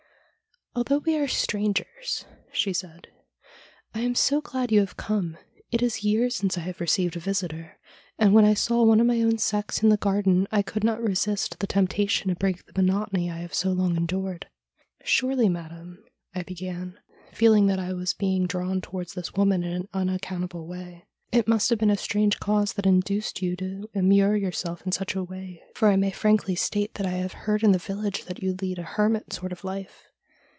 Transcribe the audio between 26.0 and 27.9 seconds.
frankly state that I have heard in the